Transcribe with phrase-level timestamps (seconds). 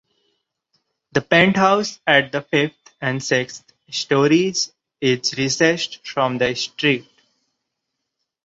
[1.11, 7.05] The penthouse at the fifth and sixth stories is recessed from the street.